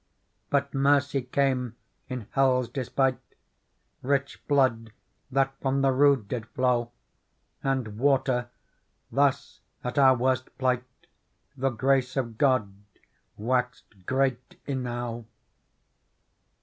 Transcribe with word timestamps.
But 0.49 0.73
Mercy 0.73 1.21
came 1.21 1.75
in 2.09 2.27
hell's 2.31 2.67
despite, 2.67 3.19
Rich 4.01 4.41
blood 4.47 4.91
that 5.29 5.53
from 5.61 5.83
the 5.83 5.91
rood 5.91 6.27
did 6.27 6.47
flow 6.47 6.91
And 7.61 7.99
water; 7.99 8.49
thus 9.11 9.61
at 9.83 9.99
our 9.99 10.15
worst 10.15 10.57
plight 10.57 10.85
The 11.55 11.69
grace 11.69 12.17
of 12.17 12.39
God 12.39 12.73
waxed 13.37 14.07
great 14.07 14.59
enow. 14.65 15.27